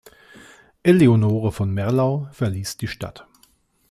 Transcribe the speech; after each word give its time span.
Eleonore 0.81 1.51
von 1.51 1.69
Merlau 1.71 2.27
verließ 2.31 2.77
die 2.77 2.87
Stadt. 2.87 3.27